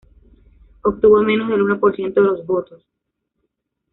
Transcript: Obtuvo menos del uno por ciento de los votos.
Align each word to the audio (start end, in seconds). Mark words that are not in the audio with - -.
Obtuvo 0.81 1.21
menos 1.21 1.47
del 1.49 1.61
uno 1.61 1.79
por 1.79 1.95
ciento 1.95 2.21
de 2.23 2.27
los 2.29 2.43
votos. 2.47 2.83